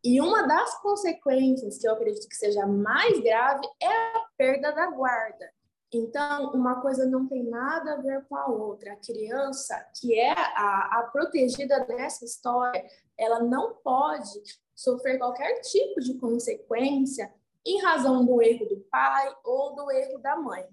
E 0.04 0.22
uma 0.22 0.48
das 0.48 0.80
consequências, 0.80 1.80
que 1.80 1.88
eu 1.88 1.94
acredito 1.94 2.30
que 2.30 2.36
seja 2.36 2.66
mais 2.66 3.20
grave, 3.20 3.68
é 3.82 3.88
a 3.88 4.26
perda 4.38 4.72
da 4.72 4.88
guarda. 4.92 5.52
Então, 5.92 6.52
uma 6.52 6.80
coisa 6.82 7.08
não 7.08 7.28
tem 7.28 7.44
nada 7.44 7.94
a 7.94 7.98
ver 7.98 8.24
com 8.30 8.36
a 8.36 8.46
outra. 8.46 8.94
A 8.94 8.98
criança, 8.98 9.76
que 10.00 10.18
é 10.18 10.32
a, 10.32 11.00
a 11.00 11.10
protegida 11.12 11.84
dessa 11.86 12.24
história, 12.24 12.86
ela 13.18 13.40
não 13.40 13.74
pode 13.84 14.40
sofrer 14.80 15.18
qualquer 15.18 15.60
tipo 15.60 16.00
de 16.00 16.14
consequência 16.14 17.34
em 17.66 17.82
razão 17.82 18.26
do 18.26 18.42
erro 18.42 18.66
do 18.66 18.80
pai 18.90 19.36
ou 19.44 19.76
do 19.76 19.92
erro 19.92 20.20
da 20.20 20.38
mãe. 20.38 20.64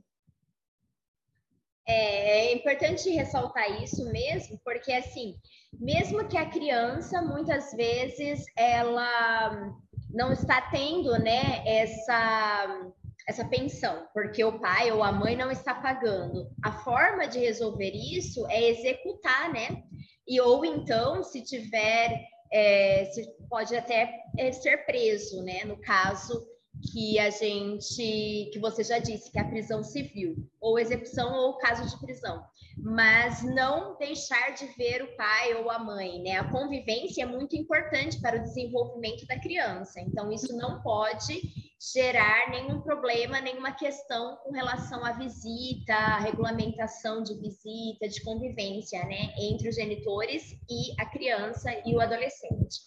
É, 1.89 2.47
é 2.47 2.55
importante 2.55 3.11
ressaltar 3.11 3.83
isso 3.83 4.05
mesmo, 4.11 4.61
porque 4.65 4.93
assim, 4.93 5.37
mesmo 5.73 6.27
que 6.29 6.37
a 6.37 6.49
criança 6.49 7.21
muitas 7.21 7.73
vezes 7.73 8.45
ela 8.57 9.73
não 10.11 10.33
está 10.33 10.61
tendo, 10.71 11.19
né, 11.19 11.63
essa 11.67 12.93
essa 13.29 13.45
pensão, 13.45 14.07
porque 14.15 14.45
o 14.45 14.61
pai 14.61 14.93
ou 14.93 15.03
a 15.03 15.11
mãe 15.11 15.35
não 15.35 15.51
está 15.51 15.75
pagando. 15.75 16.49
A 16.63 16.71
forma 16.71 17.27
de 17.27 17.41
resolver 17.41 17.91
isso 17.91 18.47
é 18.49 18.69
executar, 18.69 19.53
né? 19.53 19.83
E 20.29 20.41
ou 20.41 20.65
então, 20.65 21.25
se 21.25 21.43
tiver 21.43 22.25
é, 22.53 23.11
pode 23.49 23.75
até 23.77 24.23
é, 24.39 24.53
ser 24.53 24.85
preso, 24.87 25.43
né? 25.43 25.65
No 25.65 25.77
caso 25.79 26.47
que 26.93 27.19
a 27.19 27.31
gente, 27.31 28.51
que 28.53 28.59
você 28.59 28.85
já 28.85 28.99
disse, 28.99 29.31
que 29.31 29.39
é 29.39 29.43
a 29.43 29.49
prisão 29.49 29.83
civil, 29.83 30.37
ou 30.61 30.79
execução 30.79 31.35
ou 31.35 31.57
caso 31.59 31.89
de 31.89 32.01
prisão, 32.05 32.45
mas 32.77 33.43
não 33.43 33.97
deixar 33.97 34.51
de 34.55 34.67
ver 34.77 35.03
o 35.03 35.17
pai 35.17 35.55
ou 35.55 35.71
a 35.71 35.79
mãe, 35.79 36.21
né? 36.23 36.33
A 36.33 36.51
convivência 36.51 37.23
é 37.23 37.27
muito 37.27 37.57
importante 37.57 38.21
para 38.21 38.39
o 38.39 38.43
desenvolvimento 38.43 39.27
da 39.27 39.39
criança, 39.39 40.01
então 40.01 40.31
isso 40.31 40.55
não 40.57 40.83
pode 40.83 41.41
gerar 41.81 42.51
nenhum 42.51 42.81
problema, 42.81 43.41
nenhuma 43.41 43.73
questão 43.73 44.37
com 44.39 44.51
relação 44.51 45.05
à 45.05 45.13
visita, 45.13 45.95
à 45.95 46.19
regulamentação 46.19 47.23
de 47.23 47.35
visita, 47.35 48.09
de 48.09 48.23
convivência, 48.23 49.05
né, 49.05 49.35
entre 49.39 49.69
os 49.69 49.75
genitores 49.75 50.53
e 50.69 51.01
a 51.01 51.07
criança 51.07 51.71
e 51.85 51.95
o 51.95 52.01
adolescente. 52.01 52.81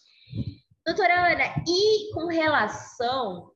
Doutora 0.85 1.33
Ana, 1.33 1.63
e 1.67 2.11
com 2.13 2.25
relação 2.25 3.51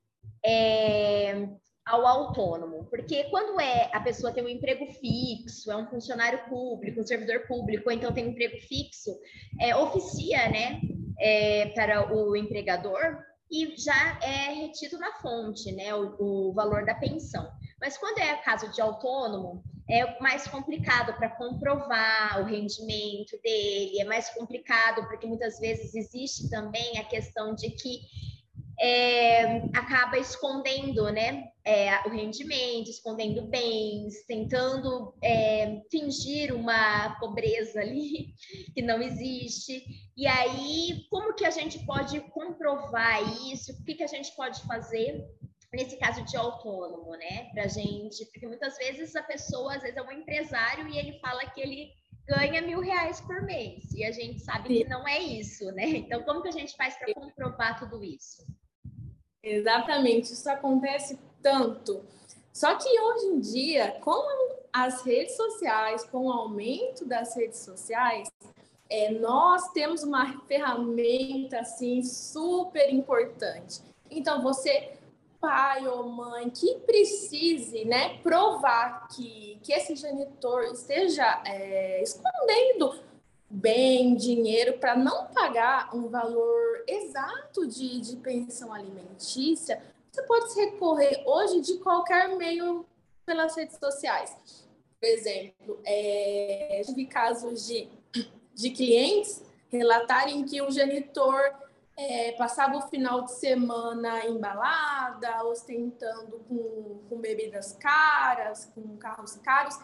é, 0.46 1.48
ao 1.84 2.06
autônomo? 2.06 2.86
Porque 2.86 3.24
quando 3.26 3.60
é 3.60 3.90
a 3.92 4.00
pessoa 4.02 4.32
tem 4.32 4.44
um 4.44 4.50
emprego 4.50 4.86
fixo, 4.86 5.72
é 5.72 5.76
um 5.76 5.88
funcionário 5.88 6.48
público, 6.48 7.02
um 7.02 7.08
servidor 7.08 7.48
público, 7.48 7.90
ou 7.90 7.96
então 7.96 8.14
tem 8.14 8.28
um 8.28 8.30
emprego 8.30 8.58
fixo, 8.62 9.10
é, 9.60 9.76
oficia, 9.76 10.48
né, 10.50 10.80
é, 11.20 11.70
para 11.70 12.14
o 12.14 12.36
empregador 12.36 13.18
e 13.54 13.78
já 13.78 14.18
é 14.24 14.52
retido 14.52 14.98
na 14.98 15.12
fonte, 15.14 15.72
né, 15.72 15.94
o, 15.94 16.16
o 16.50 16.54
valor 16.54 16.84
da 16.84 16.96
pensão. 16.96 17.48
Mas 17.80 17.96
quando 17.98 18.18
é 18.18 18.36
caso 18.38 18.72
de 18.72 18.82
autônomo, 18.82 19.64
é 19.88 20.20
mais 20.20 20.48
complicado 20.48 21.14
para 21.14 21.30
comprovar 21.30 22.42
o 22.42 22.46
rendimento 22.46 23.40
dele, 23.44 24.02
é 24.02 24.06
mais 24.06 24.30
complicado 24.32 25.06
porque 25.08 25.28
muitas 25.28 25.60
vezes 25.60 25.94
existe 25.94 26.50
também 26.50 26.98
a 26.98 27.04
questão 27.04 27.54
de 27.54 27.70
que 27.70 28.00
é, 28.84 29.64
acaba 29.74 30.18
escondendo 30.18 31.10
né, 31.10 31.46
é, 31.64 32.06
o 32.06 32.10
rendimento, 32.10 32.90
escondendo 32.90 33.44
bens, 33.44 34.26
tentando 34.28 35.14
é, 35.24 35.82
fingir 35.90 36.54
uma 36.54 37.18
pobreza 37.18 37.80
ali 37.80 38.34
que 38.76 38.82
não 38.82 39.02
existe. 39.02 39.86
E 40.18 40.28
aí, 40.28 41.06
como 41.10 41.34
que 41.34 41.46
a 41.46 41.50
gente 41.50 41.80
pode 41.86 42.20
comprovar 42.32 43.22
isso? 43.50 43.72
O 43.72 43.86
que, 43.86 43.96
que 43.96 44.04
a 44.04 44.08
gente 44.08 44.36
pode 44.36 44.62
fazer 44.64 45.26
nesse 45.72 45.98
caso 45.98 46.22
de 46.26 46.36
autônomo, 46.36 47.12
né? 47.12 47.50
Pra 47.54 47.68
gente, 47.68 48.26
porque 48.26 48.46
muitas 48.46 48.78
vezes 48.78 49.16
a 49.16 49.24
pessoa, 49.24 49.76
às 49.76 49.82
vezes, 49.82 49.96
é 49.96 50.02
um 50.02 50.12
empresário 50.12 50.90
e 50.90 50.98
ele 50.98 51.20
fala 51.20 51.50
que 51.52 51.62
ele 51.62 51.90
ganha 52.28 52.62
mil 52.62 52.82
reais 52.82 53.22
por 53.22 53.42
mês. 53.44 53.92
E 53.94 54.04
a 54.04 54.12
gente 54.12 54.42
sabe 54.42 54.68
Sim. 54.68 54.84
que 54.84 54.90
não 54.90 55.08
é 55.08 55.20
isso, 55.20 55.72
né? 55.72 55.88
Então, 55.88 56.22
como 56.24 56.42
que 56.42 56.50
a 56.50 56.52
gente 56.52 56.76
faz 56.76 56.96
para 56.98 57.14
comprovar 57.14 57.80
tudo 57.80 58.04
isso? 58.04 58.46
Exatamente, 59.44 60.32
isso 60.32 60.50
acontece 60.50 61.20
tanto. 61.42 62.02
Só 62.54 62.76
que 62.76 62.88
hoje 62.88 63.26
em 63.26 63.40
dia, 63.40 64.00
com 64.00 64.24
as 64.72 65.02
redes 65.02 65.36
sociais, 65.36 66.06
com 66.06 66.28
o 66.28 66.32
aumento 66.32 67.06
das 67.06 67.36
redes 67.36 67.60
sociais, 67.60 68.32
é, 68.90 69.12
nós 69.12 69.70
temos 69.72 70.04
uma 70.04 70.40
ferramenta 70.48 71.60
assim 71.60 72.02
super 72.04 72.94
importante. 72.94 73.82
Então, 74.10 74.42
você, 74.42 74.94
pai 75.42 75.88
ou 75.88 76.08
mãe, 76.10 76.50
que 76.50 76.80
precise 76.82 77.86
né, 77.86 78.20
provar 78.20 79.08
que, 79.10 79.60
que 79.64 79.74
esse 79.74 79.96
genitor 79.96 80.64
esteja 80.66 81.42
é, 81.46 82.02
escondendo 82.02 83.00
bem, 83.54 84.16
dinheiro, 84.16 84.80
para 84.80 84.96
não 84.96 85.28
pagar 85.28 85.96
um 85.96 86.10
valor 86.10 86.84
exato 86.88 87.68
de, 87.68 88.02
de 88.02 88.16
pensão 88.16 88.74
alimentícia, 88.74 89.80
você 90.12 90.24
pode 90.24 90.56
recorrer 90.56 91.24
hoje 91.26 91.62
de 91.62 91.78
qualquer 91.78 92.36
meio 92.36 92.84
pelas 93.26 93.56
redes 93.56 93.78
sociais. 93.78 94.36
Por 95.00 95.08
exemplo, 95.08 95.80
é, 95.86 96.82
tive 96.84 97.06
casos 97.06 97.68
de, 97.68 97.88
de 98.56 98.72
clientes 98.72 99.44
relatarem 99.70 100.44
que 100.46 100.62
o 100.62 100.72
genitor 100.72 101.54
é, 101.96 102.32
passava 102.32 102.78
o 102.78 102.82
final 102.82 103.22
de 103.22 103.34
semana 103.34 104.26
embalada, 104.26 105.44
ostentando 105.46 106.40
com, 106.50 107.02
com 107.08 107.18
bebidas 107.20 107.74
caras, 107.74 108.66
com 108.74 108.98
carros 108.98 109.36
caros. 109.38 109.78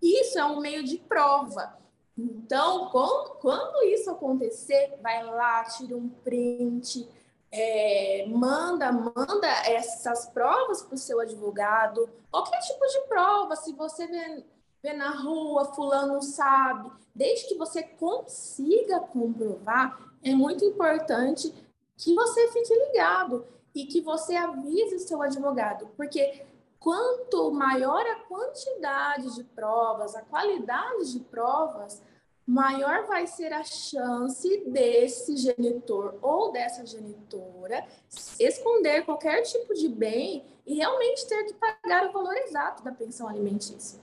Isso 0.00 0.38
é 0.38 0.44
um 0.44 0.60
meio 0.60 0.84
de 0.84 0.98
prova. 0.98 1.76
Então, 2.16 2.88
quando, 2.90 3.30
quando 3.40 3.84
isso 3.84 4.10
acontecer, 4.10 4.98
vai 5.02 5.22
lá, 5.24 5.64
tira 5.64 5.96
um 5.96 6.08
print, 6.08 7.06
é, 7.52 8.26
manda, 8.28 8.90
manda 8.90 9.46
essas 9.66 10.26
provas 10.30 10.82
para 10.82 10.94
o 10.94 10.98
seu 10.98 11.20
advogado, 11.20 12.08
qualquer 12.30 12.58
tipo 12.60 12.86
de 12.86 13.00
prova, 13.08 13.54
se 13.54 13.72
você 13.72 14.06
vê, 14.06 14.44
vê 14.82 14.92
na 14.94 15.10
rua, 15.10 15.72
fulano 15.74 16.22
sabe, 16.22 16.90
desde 17.14 17.48
que 17.48 17.54
você 17.56 17.82
consiga 17.82 19.00
comprovar, 19.00 19.98
é 20.22 20.34
muito 20.34 20.64
importante 20.64 21.52
que 21.96 22.14
você 22.14 22.48
fique 22.52 22.74
ligado 22.74 23.46
e 23.74 23.86
que 23.86 24.00
você 24.00 24.34
avise 24.36 24.96
o 24.96 25.00
seu 25.00 25.22
advogado, 25.22 25.88
porque 25.96 26.44
quanto 26.86 27.50
maior 27.50 28.06
a 28.06 28.14
quantidade 28.26 29.34
de 29.34 29.42
provas, 29.42 30.14
a 30.14 30.22
qualidade 30.22 31.14
de 31.14 31.18
provas, 31.18 32.00
maior 32.46 33.08
vai 33.08 33.26
ser 33.26 33.52
a 33.52 33.64
chance 33.64 34.62
desse 34.68 35.36
genitor 35.36 36.16
ou 36.22 36.52
dessa 36.52 36.86
genitora 36.86 37.84
esconder 38.38 39.04
qualquer 39.04 39.42
tipo 39.42 39.74
de 39.74 39.88
bem 39.88 40.44
e 40.64 40.76
realmente 40.76 41.26
ter 41.26 41.46
que 41.46 41.54
pagar 41.54 42.06
o 42.08 42.12
valor 42.12 42.36
exato 42.36 42.84
da 42.84 42.92
pensão 42.92 43.28
alimentícia. 43.28 43.98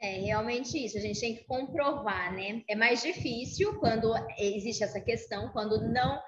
É 0.00 0.20
realmente 0.20 0.78
isso, 0.78 0.96
a 0.96 1.00
gente 1.00 1.18
tem 1.18 1.34
que 1.34 1.42
comprovar, 1.46 2.32
né? 2.32 2.62
É 2.68 2.76
mais 2.76 3.02
difícil 3.02 3.76
quando 3.80 4.14
existe 4.38 4.84
essa 4.84 5.00
questão, 5.00 5.48
quando 5.48 5.80
não 5.80 6.22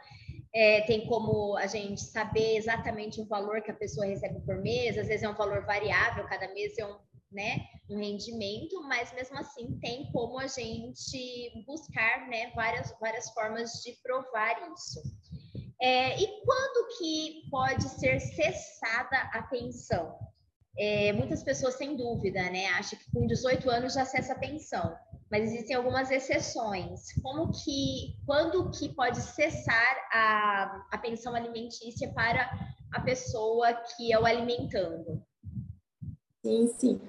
é, 0.58 0.80
tem 0.80 1.06
como 1.06 1.56
a 1.56 1.68
gente 1.68 2.00
saber 2.00 2.56
exatamente 2.56 3.20
o 3.20 3.24
valor 3.24 3.62
que 3.62 3.70
a 3.70 3.76
pessoa 3.76 4.04
recebe 4.04 4.40
por 4.40 4.56
mês, 4.56 4.98
às 4.98 5.06
vezes 5.06 5.22
é 5.22 5.28
um 5.28 5.36
valor 5.36 5.64
variável, 5.64 6.26
cada 6.26 6.52
mês 6.52 6.76
é 6.76 6.84
um, 6.84 6.96
né, 7.30 7.60
um 7.88 7.96
rendimento, 7.96 8.82
mas 8.88 9.12
mesmo 9.12 9.38
assim 9.38 9.78
tem 9.78 10.10
como 10.10 10.36
a 10.36 10.48
gente 10.48 11.62
buscar 11.64 12.28
né, 12.28 12.50
várias, 12.56 12.92
várias 13.00 13.30
formas 13.30 13.70
de 13.84 13.92
provar 14.02 14.56
isso. 14.74 15.00
É, 15.80 16.20
e 16.20 16.26
quando 16.44 16.98
que 16.98 17.48
pode 17.52 17.88
ser 17.90 18.18
cessada 18.18 19.16
a 19.32 19.42
pensão? 19.42 20.18
É, 20.76 21.12
muitas 21.12 21.44
pessoas 21.44 21.76
têm 21.76 21.96
dúvida, 21.96 22.42
né? 22.50 22.66
Acham 22.70 22.98
que 22.98 23.10
com 23.12 23.28
18 23.28 23.70
anos 23.70 23.94
já 23.94 24.04
cessa 24.04 24.32
a 24.32 24.38
pensão, 24.38 24.96
mas 25.30 25.52
existem 25.52 25.76
algumas 25.76 26.10
exceções. 26.10 27.12
Como 27.22 27.52
que, 27.52 28.16
quando 28.26 28.70
que 28.70 28.94
pode 28.94 29.20
cessar 29.20 30.08
a, 30.12 30.86
a 30.92 30.98
pensão 30.98 31.34
alimentícia 31.34 32.12
para 32.12 32.50
a 32.92 33.00
pessoa 33.00 33.72
que 33.74 34.12
é 34.12 34.18
o 34.18 34.24
alimentando? 34.24 35.22
Sim, 36.44 36.66
sim. 36.78 37.00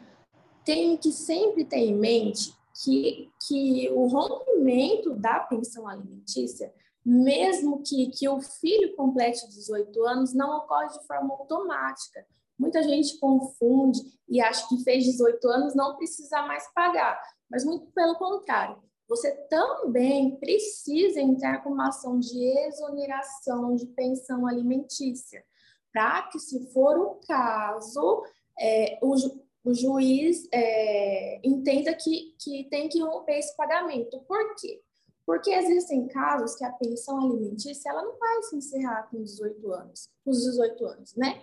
Tem 0.65 0.97
que 0.97 1.11
sempre 1.11 1.63
ter 1.65 1.77
em 1.77 1.95
mente 1.95 2.53
que, 2.83 3.31
que 3.47 3.89
o 3.91 4.07
rompimento 4.07 5.15
da 5.15 5.39
pensão 5.39 5.87
alimentícia, 5.87 6.73
mesmo 7.05 7.81
que, 7.83 8.07
que 8.11 8.27
o 8.27 8.41
filho 8.41 8.95
complete 8.95 9.47
18 9.47 10.03
anos, 10.05 10.33
não 10.33 10.57
ocorre 10.57 10.89
de 10.89 11.07
forma 11.07 11.33
automática 11.33 12.25
Muita 12.59 12.83
gente 12.83 13.17
confunde 13.19 14.01
e 14.27 14.41
acha 14.41 14.67
que 14.67 14.83
fez 14.83 15.05
18 15.05 15.47
anos 15.47 15.73
não 15.73 15.95
precisa 15.95 16.41
mais 16.41 16.67
pagar, 16.73 17.17
mas 17.49 17.65
muito 17.65 17.87
pelo 17.91 18.15
contrário. 18.15 18.77
Você 19.07 19.31
também 19.49 20.35
precisa 20.35 21.19
entrar 21.19 21.63
com 21.63 21.71
uma 21.71 21.87
ação 21.87 22.19
de 22.19 22.43
exoneração 22.67 23.75
de 23.75 23.87
pensão 23.87 24.45
alimentícia, 24.45 25.43
para 25.91 26.21
que, 26.23 26.39
se 26.39 26.71
for 26.71 26.95
o 26.97 27.15
caso, 27.27 28.23
é, 28.59 28.99
o, 29.01 29.17
ju, 29.17 29.41
o, 29.63 29.73
juiz 29.73 30.47
é, 30.53 31.41
entenda 31.43 31.91
que, 31.95 32.35
que 32.39 32.65
tem 32.69 32.87
que 32.87 33.01
romper 33.01 33.39
esse 33.39 33.57
pagamento. 33.57 34.19
Por 34.27 34.55
quê? 34.55 34.79
Porque 35.25 35.49
existem 35.49 36.07
casos 36.07 36.55
que 36.55 36.63
a 36.63 36.71
pensão 36.71 37.17
alimentícia 37.19 37.89
ela 37.89 38.03
não 38.03 38.17
vai 38.19 38.43
se 38.43 38.55
encerrar 38.57 39.09
com 39.09 39.23
18 39.23 39.73
anos, 39.73 40.07
os 40.23 40.43
18 40.43 40.85
anos, 40.85 41.15
né? 41.15 41.41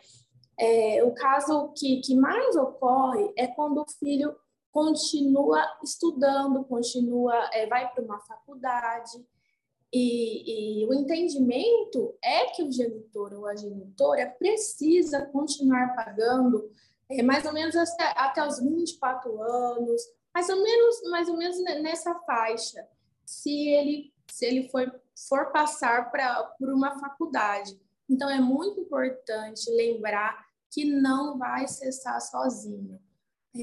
É, 0.59 1.05
o 1.05 1.13
caso 1.13 1.73
que, 1.77 2.01
que 2.01 2.15
mais 2.15 2.57
ocorre 2.57 3.31
é 3.37 3.47
quando 3.49 3.83
o 3.83 3.91
filho 3.99 4.35
continua 4.77 5.65
estudando, 5.83 6.63
continua, 6.65 7.49
é, 7.51 7.67
vai 7.67 7.91
para 7.91 8.05
uma 8.05 8.21
faculdade, 8.21 9.27
e, 9.91 10.83
e, 10.83 10.87
o 10.87 10.93
entendimento 10.93 12.15
é 12.23 12.51
que 12.51 12.63
o 12.63 12.71
genitor 12.71 13.33
ou 13.33 13.47
a 13.47 13.57
genitora 13.57 14.27
precisa 14.39 15.25
continuar 15.33 15.95
pagando 15.97 16.71
é, 17.09 17.23
mais 17.23 17.47
ou 17.47 17.55
menos 17.55 17.75
até, 17.75 18.13
até 18.19 18.47
os 18.47 18.61
24 18.61 19.41
anos, 19.41 20.03
mais 20.35 20.51
ou 20.51 20.63
menos, 20.63 21.03
mais 21.11 21.29
ou 21.31 21.39
menos 21.39 21.59
nessa 21.81 22.15
faixa, 22.27 22.87
se 23.25 23.69
ele, 23.69 24.13
se 24.31 24.45
ele 24.45 24.69
for, 24.69 24.93
for 25.27 25.53
passar 25.53 26.11
pra, 26.11 26.45
por 26.59 26.69
uma 26.69 27.01
faculdade. 27.01 27.81
Então, 28.11 28.29
é 28.29 28.41
muito 28.41 28.81
importante 28.81 29.71
lembrar 29.71 30.45
que 30.71 30.85
não 30.85 31.39
vai 31.39 31.67
cessar 31.67 32.21
sozinho. 32.21 33.01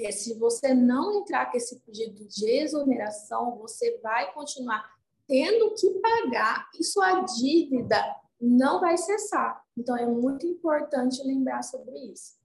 É, 0.01 0.11
se 0.11 0.33
você 0.35 0.73
não 0.73 1.13
entrar 1.19 1.51
com 1.51 1.57
esse 1.57 1.79
pedido 1.79 2.25
de 2.27 2.49
exoneração, 2.49 3.57
você 3.57 3.99
vai 3.99 4.33
continuar 4.33 4.91
tendo 5.27 5.73
que 5.75 5.89
pagar 5.99 6.69
e 6.79 6.83
sua 6.83 7.21
dívida 7.21 7.97
não 8.39 8.79
vai 8.79 8.97
cessar. 8.97 9.61
Então, 9.77 9.97
é 9.97 10.05
muito 10.05 10.45
importante 10.45 11.23
lembrar 11.23 11.63
sobre 11.63 11.97
isso. 12.11 12.41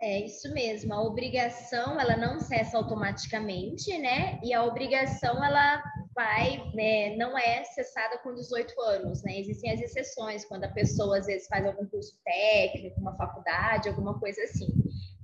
É 0.00 0.20
isso 0.20 0.52
mesmo. 0.52 0.92
A 0.92 1.02
obrigação 1.02 1.98
ela 1.98 2.16
não 2.16 2.38
cessa 2.38 2.76
automaticamente, 2.76 3.96
né? 3.98 4.38
E 4.42 4.52
a 4.52 4.62
obrigação 4.62 5.42
ela 5.42 5.82
vai, 6.14 6.62
né, 6.74 7.16
não 7.16 7.36
é 7.36 7.64
cessada 7.64 8.18
com 8.18 8.34
18 8.34 8.78
anos, 8.80 9.22
né? 9.22 9.38
Existem 9.38 9.72
as 9.72 9.80
exceções 9.80 10.44
quando 10.44 10.64
a 10.64 10.72
pessoa 10.72 11.18
às 11.18 11.26
vezes 11.26 11.48
faz 11.48 11.64
algum 11.66 11.86
curso 11.86 12.18
técnico, 12.24 13.00
uma 13.00 13.16
faculdade, 13.16 13.88
alguma 13.88 14.18
coisa 14.18 14.42
assim. 14.42 14.66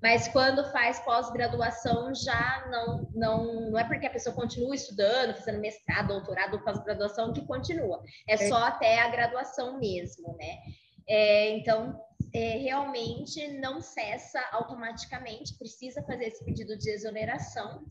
Mas 0.03 0.27
quando 0.29 0.65
faz 0.73 0.99
pós-graduação 1.01 2.13
já 2.13 2.67
não, 2.69 3.09
não, 3.15 3.71
não 3.71 3.79
é 3.79 3.85
porque 3.85 4.07
a 4.07 4.11
pessoa 4.11 4.35
continua 4.35 4.75
estudando, 4.75 5.37
fazendo 5.37 5.61
mestrado, 5.61 6.09
doutorado, 6.09 6.63
pós-graduação 6.65 7.33
que 7.33 7.47
continua. 7.47 8.03
É 8.29 8.37
só 8.37 8.65
até 8.65 9.01
a 9.01 9.09
graduação 9.09 9.79
mesmo, 9.79 10.37
né? 10.37 10.59
É, 11.09 11.51
então 11.51 12.01
é, 12.35 12.59
realmente 12.59 13.47
não 13.59 13.81
cessa 13.81 14.41
automaticamente, 14.53 15.57
precisa 15.57 16.03
fazer 16.03 16.27
esse 16.27 16.45
pedido 16.45 16.77
de 16.77 16.91
exoneração 16.91 17.85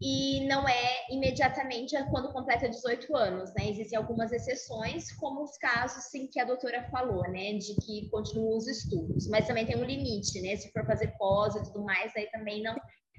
e 0.00 0.46
não 0.46 0.68
é 0.68 1.06
imediatamente 1.10 1.96
quando 2.10 2.32
completa 2.32 2.68
18 2.68 3.16
anos, 3.16 3.54
né? 3.54 3.70
Existem 3.70 3.98
algumas 3.98 4.32
exceções, 4.32 5.12
como 5.12 5.42
os 5.42 5.56
casos 5.58 6.04
sim, 6.04 6.26
que 6.26 6.40
a 6.40 6.44
doutora 6.44 6.88
falou, 6.90 7.22
né? 7.30 7.54
De 7.54 7.74
que 7.76 8.08
continuam 8.10 8.56
os 8.56 8.66
estudos, 8.66 9.28
mas 9.28 9.46
também 9.46 9.66
tem 9.66 9.76
um 9.76 9.84
limite, 9.84 10.40
né? 10.40 10.56
Se 10.56 10.70
for 10.72 10.84
fazer 10.86 11.14
pós 11.18 11.54
e 11.54 11.62
tudo 11.64 11.84
mais, 11.84 12.14
aí 12.16 12.28
também 12.30 12.62
não, 12.62 12.76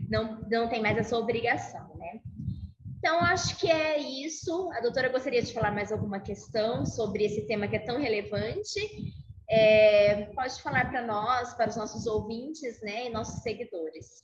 não, 0.09 0.41
não 0.49 0.69
tem 0.69 0.81
mais 0.81 0.97
essa 0.97 1.17
obrigação, 1.17 1.95
né? 1.97 2.19
Então, 2.97 3.19
acho 3.19 3.57
que 3.57 3.69
é 3.69 3.99
isso. 3.99 4.71
A 4.73 4.81
doutora 4.81 5.09
gostaria 5.09 5.41
de 5.41 5.53
falar 5.53 5.71
mais 5.71 5.91
alguma 5.91 6.19
questão 6.19 6.85
sobre 6.85 7.23
esse 7.23 7.45
tema 7.45 7.67
que 7.67 7.75
é 7.75 7.85
tão 7.85 7.99
relevante 7.99 8.79
é, 9.49 10.25
pode 10.33 10.61
falar 10.61 10.89
para 10.89 11.05
nós, 11.05 11.53
para 11.53 11.69
os 11.69 11.75
nossos 11.75 12.07
ouvintes 12.07 12.81
né, 12.81 13.07
e 13.07 13.09
nossos 13.09 13.41
seguidores. 13.41 14.23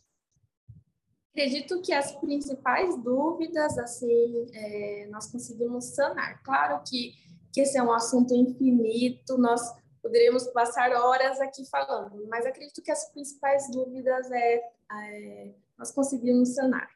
Acredito 1.32 1.82
que 1.82 1.94
as 1.94 2.12
principais 2.20 2.98
dúvidas, 3.02 3.78
assim, 3.78 4.48
é, 4.54 5.08
nós 5.10 5.32
conseguimos 5.32 5.86
sanar. 5.96 6.44
Claro 6.44 6.84
que, 6.86 7.14
que 7.54 7.62
esse 7.62 7.78
é 7.78 7.84
um 7.84 7.92
assunto 7.92 8.36
infinito, 8.36 9.38
nós 9.38 9.62
poderíamos 10.02 10.46
passar 10.48 10.92
horas 10.92 11.40
aqui 11.40 11.64
falando, 11.70 12.28
mas 12.28 12.46
acredito 12.46 12.82
que 12.82 12.92
as 12.92 13.10
principais 13.12 13.70
dúvidas 13.72 14.30
é, 14.32 14.56
é 14.92 15.52
nós 15.78 15.92
conseguimos 15.92 16.54
sanar. 16.54 16.90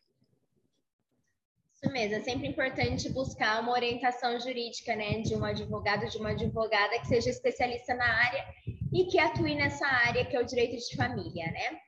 Isso 1.74 1.91
mesmo, 1.91 2.15
é 2.15 2.21
sempre 2.21 2.48
importante 2.48 3.10
buscar 3.10 3.62
uma 3.62 3.71
orientação 3.71 4.39
jurídica, 4.39 4.95
né, 4.95 5.21
de 5.21 5.36
um 5.36 5.45
advogado, 5.45 6.08
de 6.10 6.17
uma 6.17 6.32
advogada 6.32 7.00
que 7.00 7.08
seja 7.08 7.30
especialista 7.30 7.93
na 7.95 8.06
área 8.06 8.45
e 8.91 9.06
que 9.06 9.19
atue 9.19 9.56
nessa 9.56 9.86
área 9.86 10.26
que 10.26 10.36
é 10.36 10.41
o 10.41 10.45
direito 10.45 10.78
de 10.78 10.95
família, 10.95 11.45
né? 11.52 11.85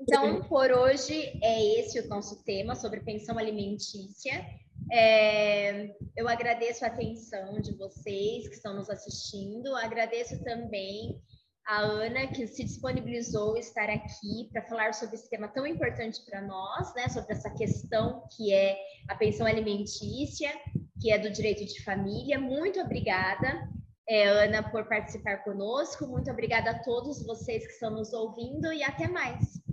Então, 0.00 0.42
por 0.44 0.70
hoje 0.70 1.38
é 1.42 1.80
esse 1.80 1.98
o 2.00 2.08
nosso 2.08 2.44
tema 2.44 2.74
sobre 2.74 3.00
pensão 3.00 3.38
alimentícia. 3.38 4.44
É, 4.92 5.90
eu 6.16 6.28
agradeço 6.28 6.84
a 6.84 6.88
atenção 6.88 7.60
de 7.60 7.76
vocês 7.76 8.48
que 8.48 8.54
estão 8.54 8.74
nos 8.74 8.88
assistindo, 8.88 9.74
agradeço 9.74 10.42
também 10.44 11.20
a 11.66 11.80
Ana, 11.80 12.28
que 12.28 12.46
se 12.46 12.62
disponibilizou 12.62 13.56
estar 13.56 13.90
aqui 13.90 14.48
para 14.52 14.62
falar 14.62 14.94
sobre 14.94 15.16
esse 15.16 15.28
tema 15.28 15.48
tão 15.48 15.66
importante 15.66 16.24
para 16.24 16.40
nós, 16.40 16.94
né? 16.94 17.08
Sobre 17.08 17.32
essa 17.32 17.50
questão 17.50 18.22
que 18.36 18.54
é 18.54 18.78
a 19.08 19.16
pensão 19.16 19.46
alimentícia, 19.46 20.52
que 21.00 21.10
é 21.10 21.18
do 21.18 21.28
direito 21.28 21.64
de 21.64 21.82
família. 21.82 22.38
Muito 22.38 22.80
obrigada, 22.80 23.68
é, 24.08 24.28
Ana, 24.28 24.62
por 24.70 24.88
participar 24.88 25.42
conosco. 25.42 26.06
Muito 26.06 26.30
obrigada 26.30 26.70
a 26.70 26.82
todos 26.84 27.26
vocês 27.26 27.66
que 27.66 27.72
estão 27.72 27.90
nos 27.90 28.12
ouvindo 28.12 28.72
e 28.72 28.84
até 28.84 29.08
mais. 29.08 29.65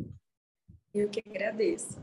Eu 0.93 1.09
que 1.09 1.23
agradeço. 1.27 1.99